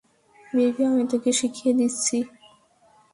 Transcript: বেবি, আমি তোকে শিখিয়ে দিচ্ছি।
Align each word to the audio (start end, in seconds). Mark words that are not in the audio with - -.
বেবি, 0.53 0.81
আমি 0.89 1.03
তোকে 1.11 1.31
শিখিয়ে 1.39 1.73
দিচ্ছি। 1.79 2.17